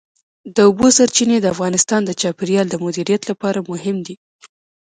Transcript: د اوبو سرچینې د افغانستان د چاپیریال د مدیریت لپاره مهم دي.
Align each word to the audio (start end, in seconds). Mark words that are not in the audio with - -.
د 0.55 0.57
اوبو 0.67 0.87
سرچینې 0.97 1.37
د 1.41 1.45
افغانستان 1.55 2.01
د 2.05 2.11
چاپیریال 2.21 2.67
د 2.69 2.75
مدیریت 2.85 3.21
لپاره 3.31 3.59
مهم 3.71 3.97
دي. 4.07 4.15